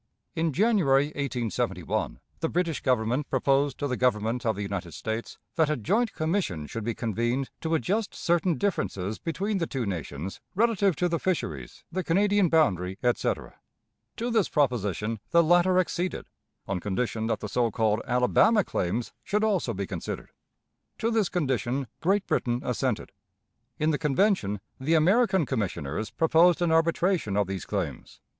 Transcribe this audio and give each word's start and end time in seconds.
In 0.35 0.51
January, 0.51 1.09
1871, 1.09 2.19
the 2.39 2.49
British 2.49 2.81
Government 2.81 3.29
proposed 3.29 3.77
to 3.77 3.87
the 3.87 3.95
Government 3.95 4.47
of 4.47 4.55
the 4.55 4.63
United 4.63 4.93
States 4.93 5.37
that 5.57 5.69
a 5.69 5.77
joint 5.77 6.13
commission 6.15 6.65
should 6.65 6.83
be 6.83 6.95
convened 6.95 7.51
to 7.61 7.75
adjust 7.75 8.15
certain 8.15 8.57
differences 8.57 9.19
between 9.19 9.59
the 9.59 9.67
two 9.67 9.85
nations 9.85 10.41
relative 10.55 10.95
to 10.95 11.07
the 11.07 11.19
fisheries, 11.19 11.83
the 11.91 12.03
Canadian 12.03 12.49
boundary, 12.49 12.97
etc. 13.03 13.59
To 14.15 14.31
this 14.31 14.49
proposition 14.49 15.19
the 15.29 15.43
latter 15.43 15.77
acceded, 15.77 16.25
on 16.67 16.79
condition 16.79 17.27
that 17.27 17.39
the 17.39 17.47
so 17.47 17.69
called 17.69 18.01
Alabama 18.07 18.63
claims 18.63 19.13
should 19.23 19.43
also 19.43 19.71
be 19.71 19.85
considered. 19.85 20.31
To 20.97 21.11
this 21.11 21.29
condition 21.29 21.85
Great 21.99 22.25
Britain 22.25 22.63
assented. 22.65 23.11
In 23.77 23.91
the 23.91 23.99
Convention 23.99 24.61
the 24.79 24.95
American 24.95 25.45
Commissioners 25.45 26.09
proposed 26.09 26.59
an 26.59 26.71
arbitration 26.71 27.37
of 27.37 27.45
these 27.45 27.65
claims. 27.67 28.19